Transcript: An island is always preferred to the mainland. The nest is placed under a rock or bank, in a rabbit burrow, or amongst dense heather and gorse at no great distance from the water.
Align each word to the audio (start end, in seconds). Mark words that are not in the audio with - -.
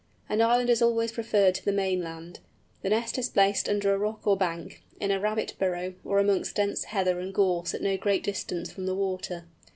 An 0.27 0.41
island 0.41 0.71
is 0.71 0.81
always 0.81 1.11
preferred 1.11 1.53
to 1.53 1.63
the 1.63 1.71
mainland. 1.71 2.39
The 2.81 2.89
nest 2.89 3.19
is 3.19 3.29
placed 3.29 3.69
under 3.69 3.93
a 3.93 3.99
rock 3.99 4.25
or 4.25 4.35
bank, 4.35 4.81
in 4.99 5.11
a 5.11 5.19
rabbit 5.19 5.53
burrow, 5.59 5.93
or 6.03 6.17
amongst 6.17 6.55
dense 6.55 6.85
heather 6.85 7.19
and 7.19 7.31
gorse 7.31 7.75
at 7.75 7.83
no 7.83 7.97
great 7.97 8.23
distance 8.23 8.71
from 8.71 8.87
the 8.87 8.95
water. 8.95 9.45